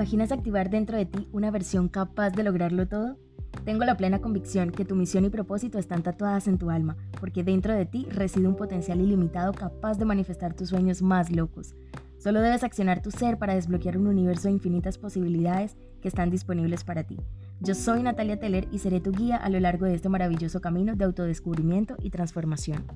[0.00, 3.18] imaginas activar dentro de ti una versión capaz de lograrlo todo?
[3.66, 7.44] Tengo la plena convicción que tu misión y propósito están tatuadas en tu alma, porque
[7.44, 11.74] dentro de ti reside un potencial ilimitado capaz de manifestar tus sueños más locos.
[12.16, 16.82] Solo debes accionar tu ser para desbloquear un universo de infinitas posibilidades que están disponibles
[16.82, 17.18] para ti.
[17.60, 20.96] Yo soy Natalia Teller y seré tu guía a lo largo de este maravilloso camino
[20.96, 22.86] de autodescubrimiento y transformación.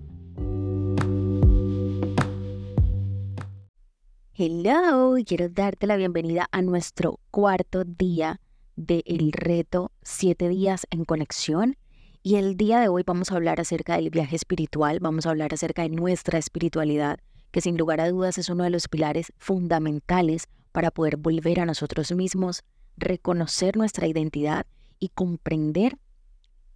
[4.37, 8.41] Hello, quiero darte la bienvenida a nuestro cuarto día
[8.75, 11.77] del reto 7 días en conexión.
[12.21, 15.55] Y el día de hoy vamos a hablar acerca del viaje espiritual, vamos a hablar
[15.55, 17.21] acerca de nuestra espiritualidad,
[17.53, 21.67] que sin lugar a dudas es uno de los pilares fundamentales para poder volver a
[21.67, 22.65] nosotros mismos,
[22.97, 24.67] reconocer nuestra identidad
[24.99, 25.97] y comprender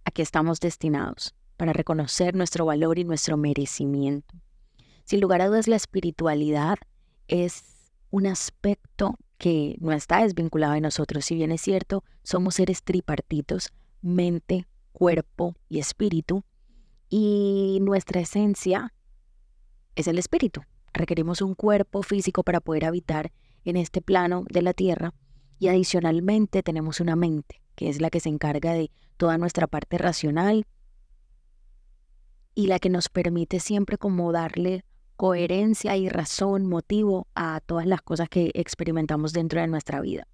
[0.05, 4.33] a qué estamos destinados, para reconocer nuestro valor y nuestro merecimiento.
[5.03, 6.77] Sin lugar a dudas, la espiritualidad
[7.29, 7.63] es
[8.11, 11.23] un aspecto que no está desvinculado de nosotros.
[11.23, 16.43] Si bien es cierto, somos seres tripartitos, mente, cuerpo y espíritu,
[17.09, 18.93] y nuestra esencia
[19.95, 20.61] es el espíritu.
[20.93, 23.31] Requerimos un cuerpo físico para poder habitar
[23.63, 25.13] en este plano de la tierra
[25.59, 29.97] y adicionalmente tenemos una mente, que es la que se encarga de toda nuestra parte
[29.97, 30.65] racional
[32.55, 34.83] y la que nos permite siempre como darle
[35.19, 40.25] coherencia y razón, motivo a todas las cosas que experimentamos dentro de nuestra vida.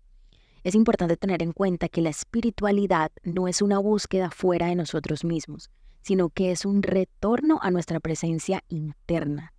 [0.64, 5.24] Es importante tener en cuenta que la espiritualidad no es una búsqueda fuera de nosotros
[5.24, 5.72] mismos,
[6.04, 9.54] sino que es un retorno a nuestra presencia interna.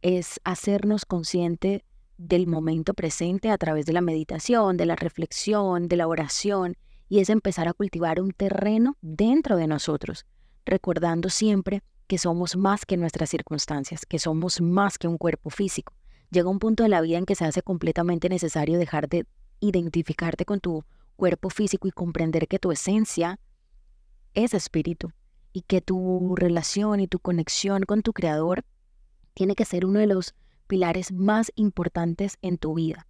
[0.00, 1.84] Es hacernos consciente
[2.16, 6.76] del momento presente a través de la meditación, de la reflexión, de la oración,
[7.08, 10.24] y es empezar a cultivar un terreno dentro de nosotros,
[10.64, 15.92] recordando siempre que somos más que nuestras circunstancias, que somos más que un cuerpo físico.
[16.30, 19.26] Llega un punto de la vida en que se hace completamente necesario dejar de
[19.60, 20.84] identificarte con tu
[21.16, 23.38] cuerpo físico y comprender que tu esencia
[24.34, 25.12] es espíritu
[25.52, 28.64] y que tu relación y tu conexión con tu creador
[29.34, 30.34] tiene que ser uno de los
[30.66, 33.06] pilares más importantes en tu vida.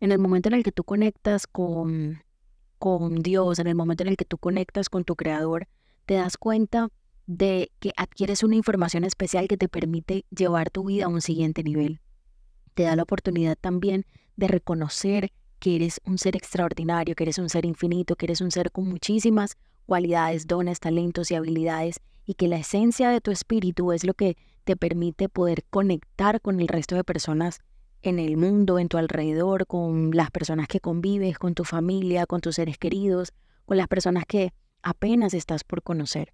[0.00, 2.22] En el momento en el que tú conectas con,
[2.78, 5.66] con Dios, en el momento en el que tú conectas con tu creador,
[6.04, 6.90] te das cuenta
[7.26, 11.62] de que adquieres una información especial que te permite llevar tu vida a un siguiente
[11.62, 12.00] nivel.
[12.74, 14.04] Te da la oportunidad también
[14.36, 18.50] de reconocer que eres un ser extraordinario, que eres un ser infinito, que eres un
[18.50, 23.92] ser con muchísimas cualidades, dones, talentos y habilidades y que la esencia de tu espíritu
[23.92, 27.60] es lo que te permite poder conectar con el resto de personas
[28.02, 32.40] en el mundo, en tu alrededor, con las personas que convives, con tu familia, con
[32.40, 33.32] tus seres queridos,
[33.64, 34.52] con las personas que
[34.82, 36.32] apenas estás por conocer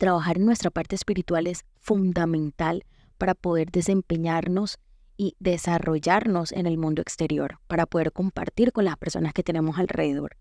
[0.00, 2.84] trabajar en nuestra parte espiritual es fundamental
[3.18, 4.78] para poder desempeñarnos
[5.18, 10.38] y desarrollarnos en el mundo exterior, para poder compartir con las personas que tenemos alrededor.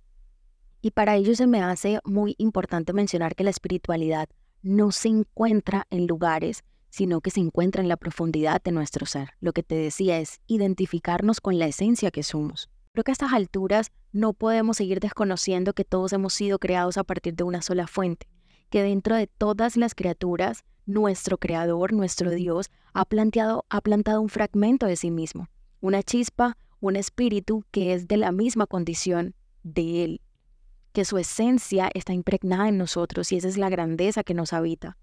[0.82, 4.30] Y para ello se me hace muy importante mencionar que la espiritualidad
[4.62, 9.32] no se encuentra en lugares, sino que se encuentra en la profundidad de nuestro ser.
[9.42, 12.70] Lo que te decía es identificarnos con la esencia que somos.
[12.94, 17.04] Creo que a estas alturas no podemos seguir desconociendo que todos hemos sido creados a
[17.04, 18.28] partir de una sola fuente
[18.70, 24.86] que dentro de todas las criaturas, nuestro Creador, nuestro Dios, ha, ha plantado un fragmento
[24.86, 25.48] de sí mismo,
[25.82, 30.22] una chispa, un espíritu que es de la misma condición de Él,
[30.94, 34.98] que su esencia está impregnada en nosotros y esa es la grandeza que nos habita.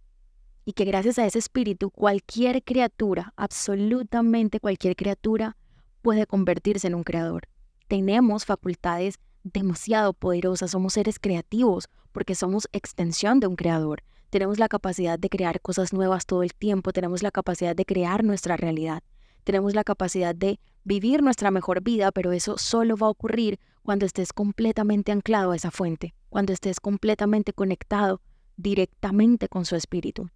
[0.64, 5.56] Y que gracias a ese espíritu cualquier criatura, absolutamente cualquier criatura,
[6.02, 7.42] puede convertirse en un creador.
[7.86, 9.18] Tenemos facultades
[9.52, 14.02] demasiado poderosas, somos seres creativos porque somos extensión de un creador.
[14.30, 18.24] Tenemos la capacidad de crear cosas nuevas todo el tiempo, tenemos la capacidad de crear
[18.24, 19.02] nuestra realidad,
[19.44, 24.04] tenemos la capacidad de vivir nuestra mejor vida, pero eso solo va a ocurrir cuando
[24.04, 28.20] estés completamente anclado a esa fuente, cuando estés completamente conectado
[28.56, 30.30] directamente con su espíritu.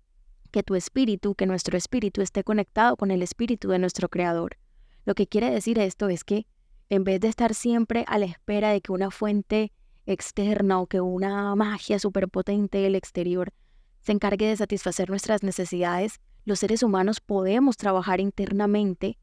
[0.53, 4.57] Que tu espíritu, que nuestro espíritu esté conectado con el espíritu de nuestro creador.
[5.05, 6.47] Lo que quiere decir esto es que
[6.91, 9.73] en vez de estar siempre a la espera de que una fuente
[10.07, 13.53] externa o que una magia superpotente del exterior
[14.01, 19.19] se encargue de satisfacer nuestras necesidades, los seres humanos podemos trabajar internamente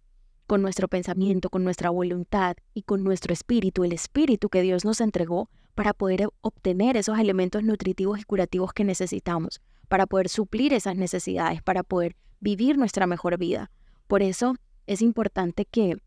[0.47, 5.01] con nuestro pensamiento, con nuestra voluntad y con nuestro espíritu, el espíritu que Dios nos
[5.01, 10.95] entregó para poder obtener esos elementos nutritivos y curativos que necesitamos, para poder suplir esas
[10.95, 13.71] necesidades, para poder vivir nuestra mejor vida.
[14.07, 14.55] Por eso
[14.85, 15.97] es importante que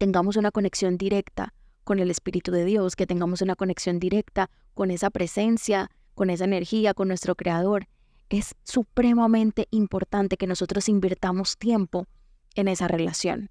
[0.00, 1.52] tengamos una conexión directa
[1.84, 6.44] con el Espíritu de Dios, que tengamos una conexión directa con esa presencia, con esa
[6.44, 7.86] energía, con nuestro Creador.
[8.30, 12.06] Es supremamente importante que nosotros invirtamos tiempo
[12.54, 13.50] en esa relación,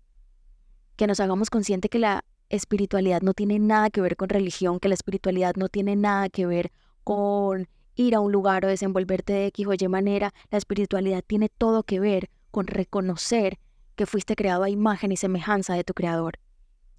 [0.96, 4.90] que nos hagamos consciente que la espiritualidad no tiene nada que ver con religión, que
[4.90, 6.72] la espiritualidad no tiene nada que ver
[7.04, 10.34] con ir a un lugar o desenvolverte de X o Y manera.
[10.50, 13.60] La espiritualidad tiene todo que ver con reconocer
[14.00, 16.40] que fuiste creado a imagen y semejanza de tu creador.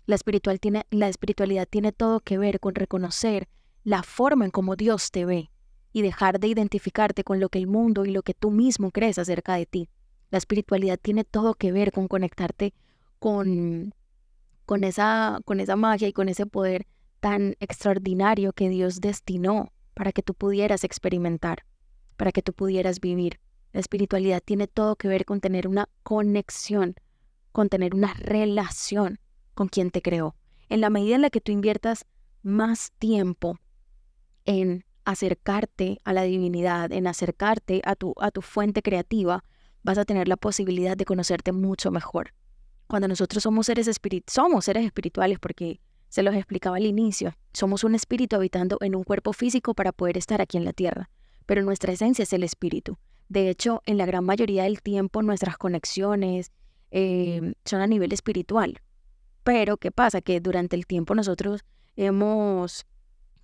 [0.05, 3.49] La, espiritual tiene, la espiritualidad tiene todo que ver con reconocer
[3.85, 5.51] la forma en cómo Dios te ve
[5.95, 9.19] y dejar de identificarte con lo que el mundo y lo que tú mismo crees
[9.19, 9.89] acerca de ti.
[10.31, 12.75] La espiritualidad tiene todo que ver con conectarte
[13.19, 13.95] con,
[14.67, 16.87] con, esa, con esa magia y con ese poder
[17.21, 21.65] tan extraordinario que Dios destinó para que tú pudieras experimentar,
[22.19, 23.41] para que tú pudieras vivir.
[23.73, 26.97] La espiritualidad tiene todo que ver con tener una conexión,
[27.53, 29.19] con tener una relación
[29.55, 30.35] con quien te creó.
[30.69, 32.07] En la medida en la que tú inviertas
[32.43, 33.59] más tiempo
[34.45, 39.45] en acercarte a la divinidad, en acercarte a tu, a tu fuente creativa,
[39.83, 42.35] vas a tener la posibilidad de conocerte mucho mejor.
[42.87, 43.89] Cuando nosotros somos seres,
[44.27, 49.05] somos seres espirituales, porque se los explicaba al inicio, somos un espíritu habitando en un
[49.05, 51.09] cuerpo físico para poder estar aquí en la tierra,
[51.47, 52.99] pero nuestra esencia es el espíritu.
[53.31, 56.51] De hecho, en la gran mayoría del tiempo nuestras conexiones
[56.91, 58.83] em, son a nivel espiritual.
[59.45, 60.21] Pero, ¿qué pasa?
[60.21, 61.61] Que durante el tiempo nosotros
[61.95, 62.87] hemos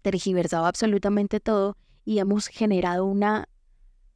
[0.02, 3.48] tergiversado absolutamente todo y hemos generado una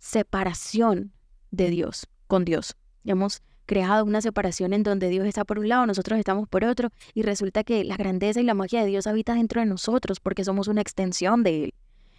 [0.00, 1.12] separación
[1.52, 2.76] de Dios, con Dios.
[3.04, 6.88] Hemos creado una separación en donde Dios está por un lado, nosotros estamos por otro,
[7.14, 10.42] y resulta que la grandeza y la magia de Dios habita dentro de nosotros porque
[10.42, 11.74] somos una extensión de Él.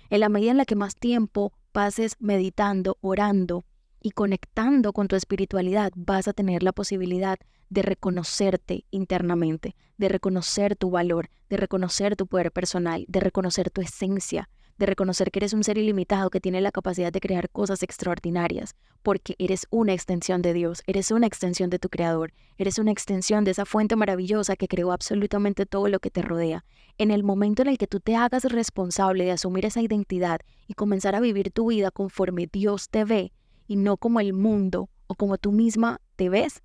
[0.09, 3.65] En la medida en la que más tiempo pases meditando, orando
[4.01, 7.37] y conectando con tu espiritualidad, vas a tener la posibilidad
[7.69, 13.81] de reconocerte internamente, de reconocer tu valor, de reconocer tu poder personal, de reconocer tu
[13.81, 17.83] esencia, de reconocer que eres un ser ilimitado que tiene la capacidad de crear cosas
[17.83, 22.91] extraordinarias, porque eres una extensión de Dios, eres una extensión de tu Creador, eres una
[22.91, 26.65] extensión de esa fuente maravillosa que creó absolutamente todo lo que te rodea.
[26.97, 30.73] En el momento en el que tú te hagas responsable de asumir esa identidad y
[30.73, 33.33] comenzar a vivir tu vida conforme Dios te ve
[33.67, 36.61] y no como el mundo o como tú misma te ves,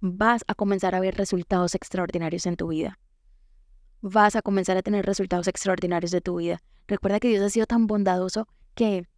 [0.00, 2.98] vas a comenzar a ver resultados extraordinarios en tu vida.
[4.06, 6.60] Vas a comenzar a tener resultados extraordinarios de tu vida.
[6.86, 9.08] Recuerda que Dios ha sido tan bondadoso que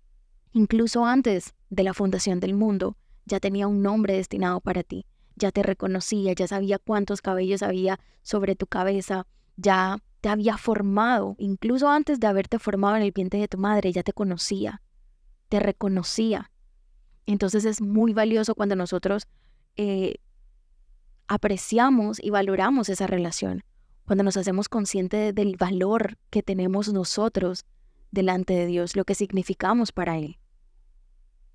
[0.52, 5.04] incluso antes de la fundación del mundo ya tenía un nombre destinado para ti.
[5.34, 11.34] Ya te reconocía, ya sabía cuántos cabellos había sobre tu cabeza, ya te había formado,
[11.38, 14.82] incluso antes de haberte formado en el vientre de tu madre, ya te conocía,
[15.48, 16.52] te reconocía.
[17.26, 19.26] Entonces es muy valioso cuando nosotros
[19.74, 20.18] eh,
[21.26, 23.64] apreciamos y valoramos esa relación,
[24.06, 27.64] cuando nos hacemos conscientes del valor que tenemos nosotros
[28.10, 30.38] delante de Dios, lo que significamos para Él.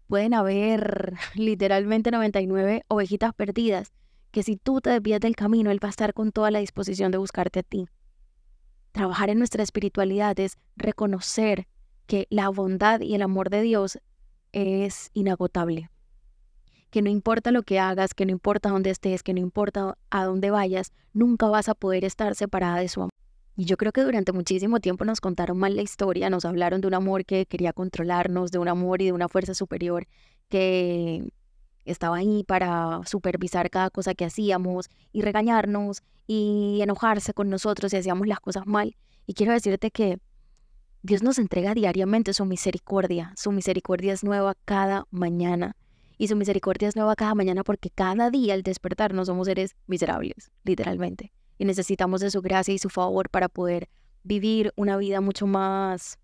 [0.07, 3.93] Pueden haber literalmente 99 ovejitas perdidas,
[4.31, 7.11] que si tú te desvías del camino, Él va a estar con toda la disposición
[7.11, 7.87] de buscarte a ti.
[8.91, 11.67] Trabajar en nuestra espiritualidad es reconocer
[12.05, 13.99] que la bondad y el amor de Dios
[14.51, 15.89] es inagotable
[16.91, 20.25] que no importa lo que hagas, que no importa dónde estés, que no importa a
[20.25, 23.11] dónde vayas, nunca vas a poder estar separada de su amor.
[23.55, 26.87] Y yo creo que durante muchísimo tiempo nos contaron mal la historia, nos hablaron de
[26.87, 30.05] un amor que quería controlarnos, de un amor y de una fuerza superior
[30.49, 31.31] que
[31.85, 37.97] estaba ahí para supervisar cada cosa que hacíamos y regañarnos y enojarse con nosotros si
[37.97, 38.95] hacíamos las cosas mal.
[39.25, 40.19] Y quiero decirte que
[41.03, 43.33] Dios nos entrega diariamente su misericordia.
[43.37, 45.75] Su misericordia es nueva cada mañana
[46.21, 50.51] y su misericordia es nueva cada mañana porque cada día al despertarnos somos seres miserables,
[50.63, 51.33] literalmente.
[51.57, 53.89] Y necesitamos de su gracia y su favor para poder
[54.21, 56.19] vivir una vida mucho más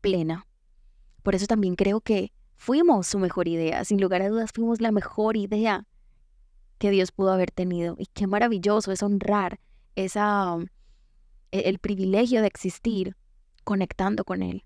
[0.00, 0.46] plena.
[1.24, 4.92] Por eso también creo que fuimos su mejor idea, sin lugar a dudas fuimos la
[4.92, 5.88] mejor idea
[6.78, 7.96] que Dios pudo haber tenido.
[7.98, 9.58] Y qué maravilloso es honrar
[9.96, 10.56] esa,
[11.50, 13.16] e, el privilegio de existir
[13.64, 14.62] conectando con Él,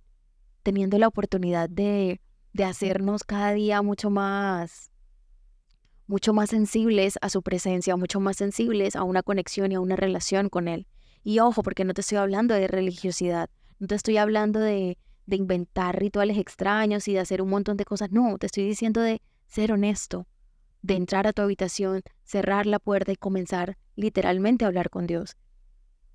[0.63, 2.21] teniendo la oportunidad de
[2.59, 4.91] de hacernos cada día mucho más
[6.09, 9.95] mucho más sensibles a su presencia, mucho más sensibles a una conexión y a una
[9.95, 10.89] relación con Él.
[11.23, 13.49] Y ojo, porque no te estoy hablando de religiosidad,
[13.79, 17.85] no te estoy hablando de, de inventar rituales extraños y de hacer un montón de
[17.85, 20.27] cosas, no, te estoy diciendo de ser honesto,
[20.83, 25.37] de entrar a tu habitación, cerrar la puerta y comenzar literalmente a hablar con Dios.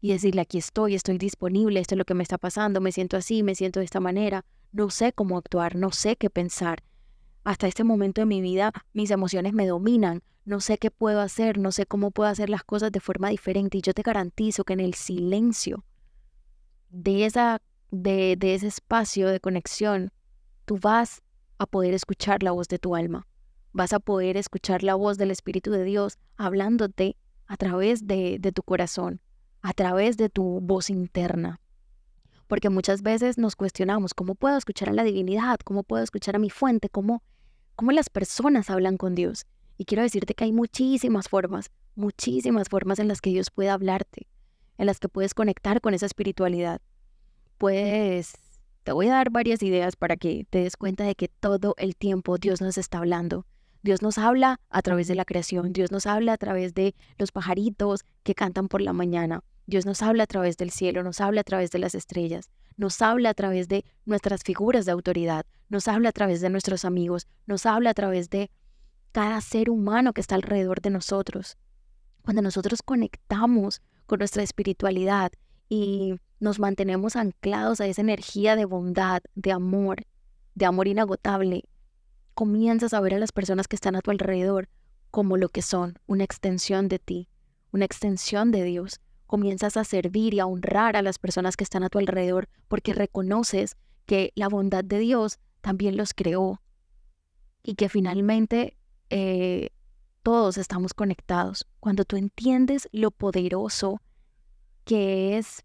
[0.01, 3.15] Y decirle, aquí estoy, estoy disponible, esto es lo que me está pasando, me siento
[3.15, 4.43] así, me siento de esta manera,
[4.74, 6.84] no sé cómo actuar, no sé qué pensar.
[7.44, 11.58] Hasta este momento de mi vida mis emociones me dominan, no sé qué puedo hacer,
[11.58, 14.74] no sé cómo puedo hacer las cosas de forma diferente y yo te garantizo que
[14.74, 15.86] en el silencio
[16.89, 17.62] de, esa,
[17.92, 20.12] de, de ese espacio de conexión,
[20.65, 21.22] tú vas
[21.60, 23.27] a poder escuchar la voz de tu alma,
[23.72, 27.15] vas a poder escuchar la voz del Espíritu de Dios hablándote
[27.46, 29.22] a través de, de tu corazón,
[29.62, 31.60] a través de tu voz interna.
[32.47, 35.59] Porque muchas veces nos cuestionamos, ¿cómo puedo escuchar a la divinidad?
[35.63, 36.89] ¿Cómo puedo escuchar a mi fuente?
[36.89, 37.23] ¿Cómo,
[37.75, 39.45] cómo las personas hablan con Dios?
[39.77, 44.27] Y quiero decirte que hay muchísimas formas, muchísimas formas en las que Dios puede hablarte,
[44.77, 46.81] en las que puedes conectar con esa espiritualidad.
[47.57, 48.33] Pues
[48.83, 51.95] te voy a dar varias ideas para que te des cuenta de que todo el
[51.95, 53.45] tiempo Dios nos está hablando.
[53.81, 57.31] Dios nos habla a través de la creación, Dios nos habla a través de los
[57.31, 61.41] pajaritos que cantan por la mañana, Dios nos habla a través del cielo, nos habla
[61.41, 65.88] a través de las estrellas, nos habla a través de nuestras figuras de autoridad, nos
[65.88, 68.51] habla a través de nuestros amigos, nos habla a través de
[69.12, 71.58] cada ser humano que está alrededor de nosotros.
[72.24, 75.32] Cuando nosotros conectamos con nuestra espiritualidad
[75.70, 80.03] y nos mantenemos anclados a esa energía de bondad, de amor,
[80.55, 81.63] de amor inagotable,
[82.34, 84.67] comienzas a ver a las personas que están a tu alrededor
[85.12, 87.29] como lo que son, una extensión de ti,
[87.72, 91.84] una extensión de Dios, comienzas a servir y a honrar a las personas que están
[91.84, 93.75] a tu alrededor porque reconoces
[94.06, 96.62] que la bondad de Dios también los creó
[97.63, 98.77] y que finalmente
[99.10, 99.70] eh,
[100.22, 101.68] todos estamos conectados.
[101.80, 104.01] Cuando tú entiendes lo poderoso
[104.86, 105.63] que es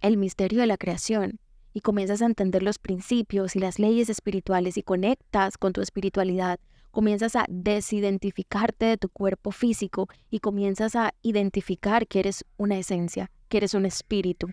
[0.00, 1.40] el misterio de la creación
[1.72, 6.58] y comienzas a entender los principios y las leyes espirituales y conectas con tu espiritualidad,
[6.96, 13.30] comienzas a desidentificarte de tu cuerpo físico y comienzas a identificar que eres una esencia,
[13.50, 14.48] que eres un espíritu.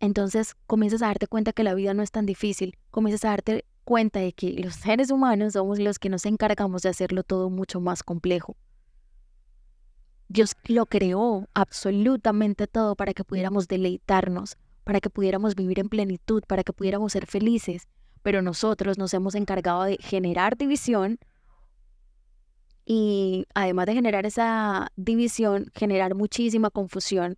[0.00, 3.64] Entonces comienzas a darte cuenta que la vida no es tan difícil, comienzas a darte
[3.84, 7.80] cuenta de que los seres humanos somos los que nos encargamos de hacerlo todo mucho
[7.80, 8.56] más complejo.
[10.26, 16.42] Dios lo creó absolutamente todo para que pudiéramos deleitarnos, para que pudiéramos vivir en plenitud,
[16.48, 17.86] para que pudiéramos ser felices,
[18.24, 21.18] pero nosotros nos hemos encargado de generar división
[22.86, 27.36] y además de generar esa división, generar muchísima confusión.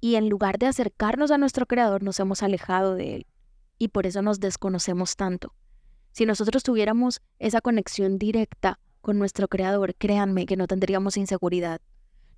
[0.00, 3.26] Y en lugar de acercarnos a nuestro Creador, nos hemos alejado de Él.
[3.78, 5.52] Y por eso nos desconocemos tanto.
[6.12, 11.82] Si nosotros tuviéramos esa conexión directa con nuestro Creador, créanme que no tendríamos inseguridad,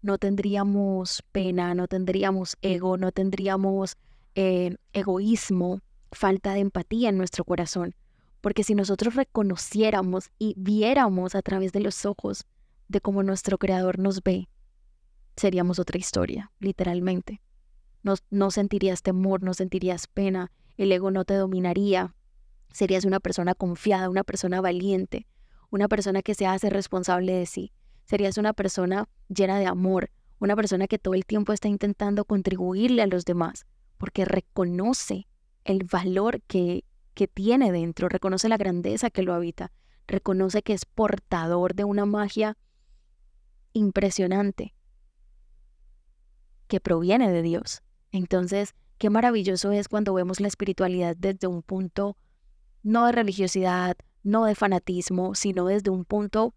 [0.02, 3.96] no tendríamos pena, no tendríamos ego, no tendríamos
[4.34, 5.80] eh, egoísmo,
[6.12, 7.94] falta de empatía en nuestro corazón.
[8.40, 12.46] Porque si nosotros reconociéramos y viéramos a través de los ojos
[12.88, 14.48] de cómo nuestro Creador nos ve,
[15.36, 17.40] seríamos otra historia, literalmente.
[18.02, 22.14] No, no sentirías temor, no sentirías pena, el ego no te dominaría,
[22.72, 25.26] serías una persona confiada, una persona valiente,
[25.70, 27.72] una persona que se hace responsable de sí,
[28.04, 33.02] serías una persona llena de amor, una persona que todo el tiempo está intentando contribuirle
[33.02, 33.66] a los demás,
[33.98, 35.27] porque reconoce
[35.68, 36.84] el valor que,
[37.14, 39.70] que tiene dentro, reconoce la grandeza que lo habita,
[40.06, 42.56] reconoce que es portador de una magia
[43.74, 44.74] impresionante
[46.68, 47.82] que proviene de Dios.
[48.12, 52.16] Entonces, qué maravilloso es cuando vemos la espiritualidad desde un punto
[52.82, 56.54] no de religiosidad, no de fanatismo, sino desde un punto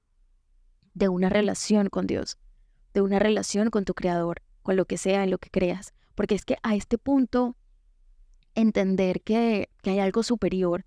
[0.94, 2.38] de una relación con Dios,
[2.94, 5.94] de una relación con tu Creador, con lo que sea en lo que creas.
[6.16, 7.58] Porque es que a este punto
[8.56, 10.86] entender que, hay algo superior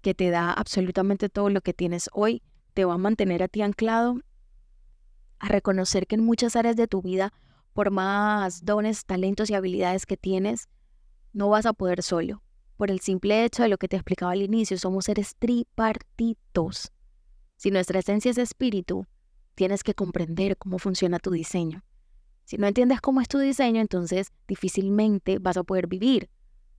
[0.00, 2.42] que te da absolutamente todo lo que tienes hoy,
[2.74, 4.20] te va a mantener a ti anclado
[5.38, 7.32] a reconocer que en muchas áreas de tu vida,
[7.72, 10.68] por más dones, talentos y habilidades que tienes,
[11.32, 12.42] no vas a poder solo.
[12.76, 16.92] Por el simple hecho de lo que te explicaba al inicio, somos seres tripartitos.
[17.56, 19.06] Si nuestra esencia es espíritu,
[19.54, 21.84] tienes que comprender cómo funciona tu diseño.
[22.44, 26.28] Si no entiendes cómo es tu diseño, entonces difícilmente vas a poder vivir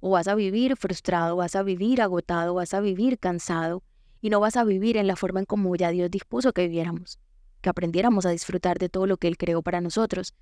[0.05, 3.83] o vas a vivir frustrado, vas a vivir agotado, vas a vivir cansado
[4.19, 7.19] y no vas a vivir en la forma en como ya Dios dispuso que viviéramos,
[7.61, 10.33] que aprendiéramos a disfrutar de todo lo que Él creó para nosotros.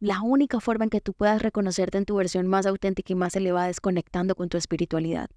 [0.00, 3.36] La única forma en que tú puedas reconocerte en tu versión más auténtica y más
[3.36, 5.28] elevada es conectando con tu espiritualidad.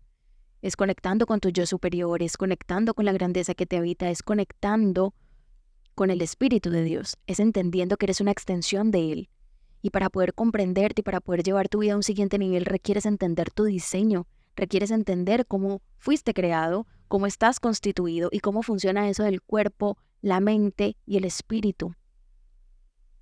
[0.61, 4.23] Es conectando con tu yo superior, es conectando con la grandeza que te habita, es
[4.23, 5.13] conectando
[5.95, 9.29] con el Espíritu de Dios, es entendiendo que eres una extensión de Él,
[9.81, 13.05] y para poder comprenderte y para poder llevar tu vida a un siguiente nivel requieres
[13.05, 19.23] entender tu diseño, requieres entender cómo fuiste creado, cómo estás constituido y cómo funciona eso
[19.23, 21.95] del cuerpo, la mente y el espíritu.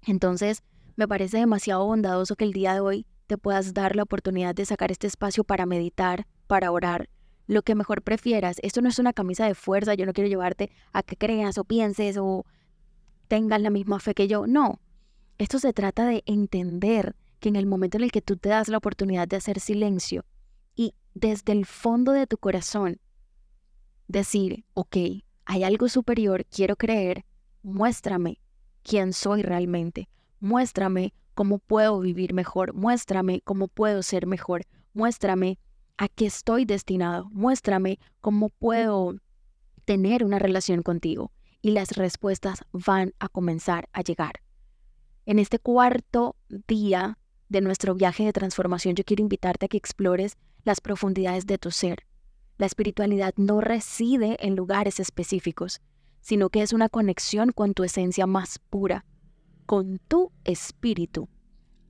[0.06, 0.64] Entonces,
[0.96, 4.66] me parece demasiado bondadoso que el día de hoy te puedas dar la oportunidad de
[4.66, 7.10] sacar este espacio para meditar, para orar,
[7.46, 8.58] lo que mejor prefieras.
[8.62, 11.64] Esto no es una camisa de fuerza, yo no quiero llevarte a que creas o
[11.64, 12.46] pienses o
[13.28, 14.80] tengas la misma fe que yo, no.
[15.38, 18.68] Esto se trata de entender que en el momento en el que tú te das
[18.70, 20.26] la oportunidad de hacer silencio
[20.76, 23.00] y desde el fondo de tu corazón
[24.08, 24.98] decir, ok,
[25.46, 27.26] hay algo superior, quiero creer,
[27.62, 28.40] muéstrame
[28.84, 34.64] quién soy realmente, muéstrame cómo puedo vivir mejor, muéstrame cómo puedo ser mejor,
[34.94, 35.60] muéstrame
[35.98, 39.16] a qué estoy destinado, muéstrame cómo puedo
[39.86, 41.32] tener una relación contigo.
[41.62, 44.42] Y las respuestas van a comenzar a llegar.
[45.28, 46.38] En este cuarto
[46.70, 47.20] día
[47.50, 51.70] de nuestro viaje de transformación, yo quiero invitarte a que explores las profundidades de tu
[51.70, 52.08] ser.
[52.58, 55.82] La espiritualidad no reside en lugares específicos,
[56.22, 59.04] sino que es una conexión con tu esencia más pura,
[59.66, 61.28] con tu espíritu.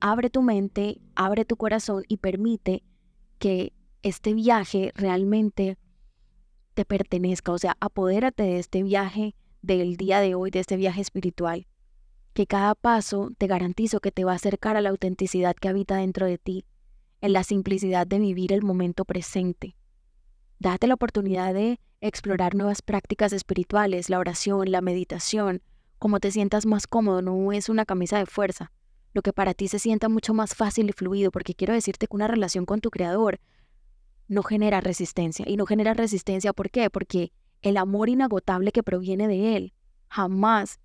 [0.00, 2.82] Abre tu mente, abre tu corazón y permite
[3.38, 5.78] que este viaje realmente
[6.74, 7.52] te pertenezca.
[7.52, 11.68] O sea, apodérate de este viaje del día de hoy, de este viaje espiritual.
[12.38, 15.96] Que cada paso te garantizo que te va a acercar a la autenticidad que habita
[15.96, 16.64] dentro de ti,
[17.20, 19.74] en la simplicidad de vivir el momento presente.
[20.60, 25.62] Date la oportunidad de explorar nuevas prácticas espirituales, la oración, la meditación,
[25.98, 28.70] como te sientas más cómodo, no es una camisa de fuerza.
[29.14, 32.14] Lo que para ti se sienta mucho más fácil y fluido, porque quiero decirte que
[32.14, 33.40] una relación con tu creador
[34.28, 35.44] no genera resistencia.
[35.48, 36.88] Y no genera resistencia, ¿por qué?
[36.88, 39.72] Porque el amor inagotable que proviene de él
[40.06, 40.78] jamás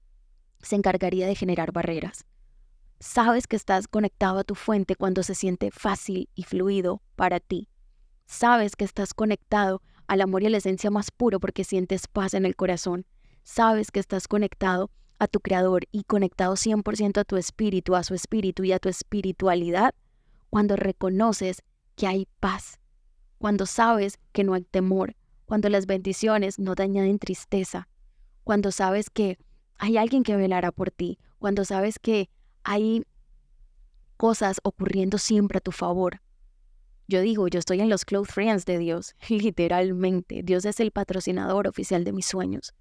[0.63, 2.25] se encargaría de generar barreras.
[3.00, 7.70] Sabes que estás conectado a tu fuente cuando se siente fácil y fluido para ti.
[8.25, 12.34] Sabes que estás conectado al amor y a la esencia más puro porque sientes paz
[12.34, 13.05] en el corazón.
[13.43, 14.89] Sabes que estás conectado
[15.20, 18.89] a tu creador y conectado 100% a tu espíritu, a su espíritu y a tu
[18.89, 19.93] espiritualidad
[20.50, 21.63] cuando reconoces
[21.96, 22.79] que hay paz,
[23.38, 25.15] cuando sabes que no hay temor,
[25.46, 27.88] cuando las bendiciones no te añaden tristeza,
[28.43, 29.38] cuando sabes que
[29.77, 32.30] hay alguien que velará por ti, cuando sabes que
[32.63, 33.03] hay
[34.18, 36.22] cosas ocurriendo siempre a tu favor.
[37.08, 40.42] Yo digo, yo estoy en los close friends de Dios, literalmente.
[40.44, 42.74] Dios es el patrocinador oficial de mis sueños,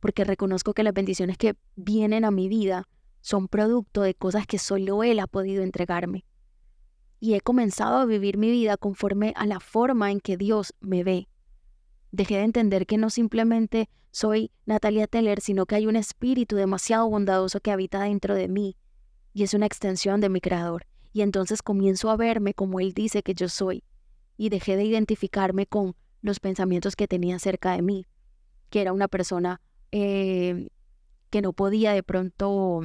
[0.00, 2.88] porque reconozco que las bendiciones que vienen a mi vida
[3.20, 6.24] son producto de cosas que solo Él ha podido entregarme
[7.20, 11.02] y he comenzado a vivir mi vida conforme a la forma en que Dios me
[11.04, 11.28] ve.
[12.12, 17.08] Dejé de entender que no simplemente soy Natalia Teller, sino que hay un espíritu demasiado
[17.08, 18.76] bondadoso que habita dentro de mí
[19.34, 20.86] y es una extensión de mi creador.
[21.12, 23.84] Y entonces comienzo a verme como Él dice que yo soy
[24.36, 28.06] y dejé de identificarme con los pensamientos que tenía cerca de mí,
[28.70, 29.60] que era una persona
[29.92, 30.68] eh,
[31.30, 32.82] que no podía de pronto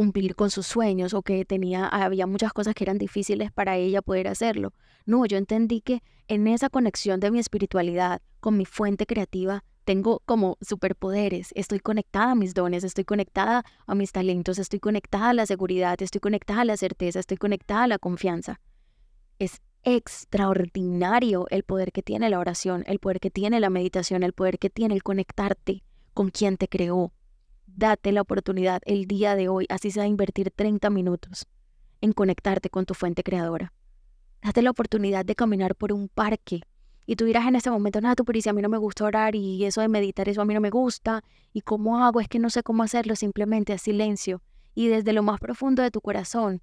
[0.00, 4.00] cumplir con sus sueños o que tenía, había muchas cosas que eran difíciles para ella
[4.00, 4.72] poder hacerlo.
[5.04, 10.22] No, yo entendí que en esa conexión de mi espiritualidad con mi fuente creativa tengo
[10.24, 15.34] como superpoderes, estoy conectada a mis dones, estoy conectada a mis talentos, estoy conectada a
[15.34, 18.58] la seguridad, estoy conectada a la certeza, estoy conectada a la confianza.
[19.38, 24.32] Es extraordinario el poder que tiene la oración, el poder que tiene la meditación, el
[24.32, 25.82] poder que tiene el conectarte
[26.14, 27.12] con quien te creó,
[27.80, 31.48] Date la oportunidad el día de hoy, así sea invertir 30 minutos
[32.02, 33.72] en conectarte con tu fuente creadora.
[34.42, 36.60] Date la oportunidad de caminar por un parque
[37.06, 39.34] y tú dirás en ese momento, nada, tú, pero a mí no me gusta orar
[39.34, 42.20] y eso de meditar, eso a mí no me gusta, ¿y cómo hago?
[42.20, 44.42] Es que no sé cómo hacerlo, simplemente a silencio
[44.74, 46.60] y desde lo más profundo de tu corazón.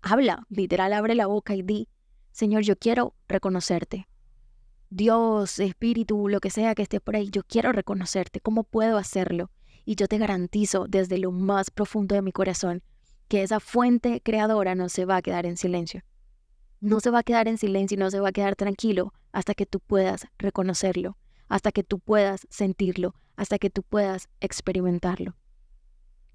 [0.00, 1.90] Habla, literal, abre la boca y di,
[2.30, 4.08] Señor, yo quiero reconocerte.
[4.88, 8.40] Dios, Espíritu, lo que sea que esté por ahí, yo quiero reconocerte.
[8.40, 9.50] ¿Cómo puedo hacerlo?
[9.84, 12.82] Y yo te garantizo desde lo más profundo de mi corazón
[13.28, 16.02] que esa fuente creadora no se va a quedar en silencio.
[16.80, 19.54] No se va a quedar en silencio y no se va a quedar tranquilo hasta
[19.54, 21.16] que tú puedas reconocerlo,
[21.48, 25.34] hasta que tú puedas sentirlo, hasta que tú puedas experimentarlo.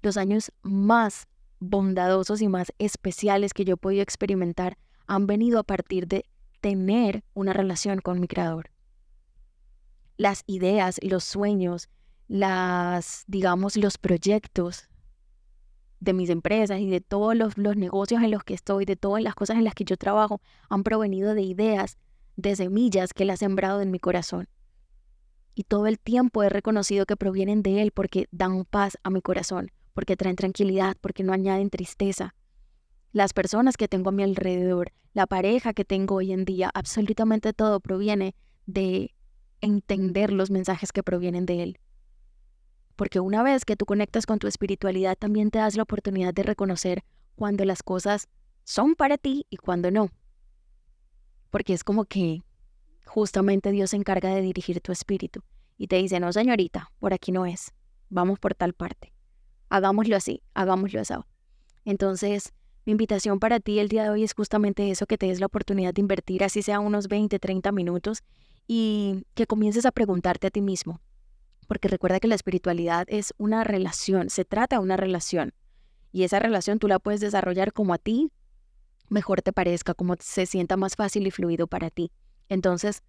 [0.02, 1.28] Los años más
[1.60, 6.24] bondadosos y más especiales que yo he podido experimentar han venido a partir de
[6.60, 8.70] tener una relación con mi creador.
[10.16, 11.88] Las ideas, los sueños,
[12.28, 14.88] las, digamos, los proyectos
[16.00, 19.34] de mis empresas y de todos los, negocios en los que estoy, de todas las
[19.34, 21.96] cosas en las que yo trabajo, han provenido de ideas,
[22.36, 24.48] de semillas que Él ha sembrado en mi corazón.
[25.54, 29.20] Y todo el tiempo he reconocido que provienen de Él porque dan paz a mi
[29.20, 32.36] corazón, porque traen tranquilidad, porque no añaden tristeza.
[33.10, 37.52] Las personas que tengo a mi alrededor, la pareja que tengo hoy en día, absolutamente
[37.52, 38.36] todo proviene
[38.66, 39.14] de
[39.60, 41.78] entender los mensajes que provienen de Él.
[42.98, 46.42] Porque una vez que tú conectas con tu espiritualidad, también te das la oportunidad de
[46.42, 47.04] reconocer
[47.36, 48.28] cuando las cosas
[48.64, 50.10] son para ti y cuando no.
[51.50, 52.42] Porque es como que
[53.06, 55.44] justamente Dios se encarga de dirigir tu espíritu
[55.76, 57.72] y te dice, no señorita, por aquí no es,
[58.10, 59.12] vamos por tal parte.
[59.68, 61.14] Hagámoslo así, hagámoslo así.
[61.84, 62.52] Entonces,
[62.84, 65.46] mi invitación para ti el día de hoy es justamente eso, que te des la
[65.46, 68.24] oportunidad de invertir, así sea unos 20, 30 minutos,
[68.66, 71.00] y que comiences a preguntarte a ti mismo,
[71.68, 75.54] porque recuerda que la espiritualidad es una relación, se trata de una relación.
[76.10, 78.32] Y esa relación tú la puedes desarrollar como a ti
[79.10, 82.10] mejor te parezca, como se sienta más fácil y fluido para ti.
[82.48, 83.02] Entonces,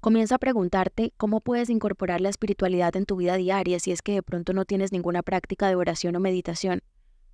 [0.00, 4.12] comienza a preguntarte cómo puedes incorporar la espiritualidad en tu vida diaria si es que
[4.12, 6.82] de pronto no tienes ninguna práctica de oración o meditación.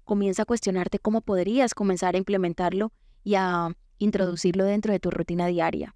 [0.05, 2.93] Comienza a cuestionarte cómo podrías comenzar a implementarlo
[3.23, 3.69] y a
[3.99, 5.95] introducirlo dentro de tu rutina diaria.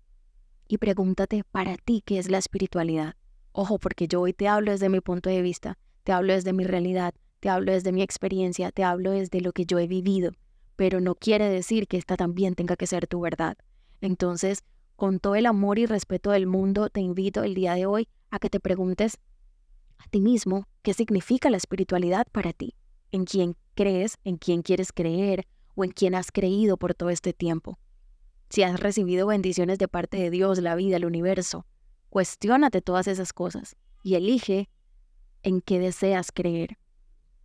[0.69, 3.15] Y pregúntate para ti qué es la espiritualidad.
[3.59, 6.65] Ojo, porque yo hoy te hablo desde mi punto de vista, te hablo desde mi
[6.65, 10.33] realidad, te hablo desde mi experiencia, te hablo desde lo que yo he vivido,
[10.77, 13.57] pero no quiere decir que esta también tenga que ser tu verdad.
[14.03, 14.63] Entonces,
[14.95, 18.39] con todo el amor y respeto del mundo, te invito el día de hoy a
[18.39, 19.17] que te preguntes
[19.97, 22.75] a ti mismo qué significa la espiritualidad para ti,
[23.11, 27.33] en quién crees, en quién quieres creer o en quién has creído por todo este
[27.33, 27.79] tiempo.
[28.51, 31.65] Si has recibido bendiciones de parte de Dios, la vida, el universo,
[32.17, 34.71] cuestiónate todas esas cosas y elige
[35.43, 36.79] en qué deseas creer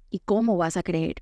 [0.10, 1.16] y cómo vas a creer.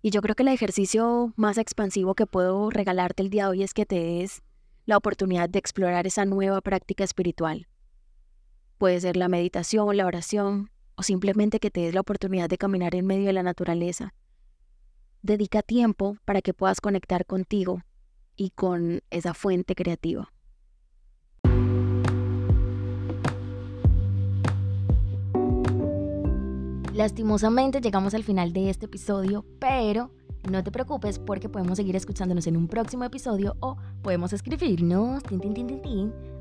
[0.00, 3.62] Y yo creo que el ejercicio más expansivo que puedo regalarte el día de hoy
[3.64, 4.44] es que te des
[4.86, 7.66] la oportunidad de explorar esa nueva práctica espiritual.
[8.78, 12.94] Puede ser la meditación, la oración o simplemente que te des la oportunidad de caminar
[12.94, 14.14] en medio de la naturaleza.
[15.22, 17.82] Dedica tiempo para que puedas conectar contigo
[18.36, 20.33] y con esa fuente creativa.
[26.94, 30.12] Lastimosamente llegamos al final de este episodio, pero
[30.48, 35.20] no te preocupes porque podemos seguir escuchándonos en un próximo episodio o podemos escribirnos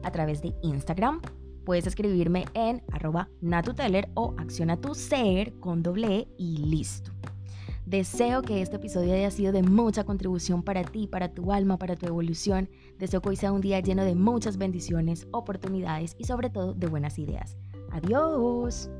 [0.03, 1.21] a través de Instagram.
[1.65, 7.11] Puedes escribirme en arroba natuteller o acciona tu ser con doble e y listo.
[7.87, 11.95] Deseo que este episodio haya sido de mucha contribución para ti, para tu alma, para
[11.95, 12.69] tu evolución.
[12.99, 16.85] Deseo que hoy sea un día lleno de muchas bendiciones, oportunidades y sobre todo de
[16.85, 17.57] buenas ideas.
[17.89, 18.91] Adiós.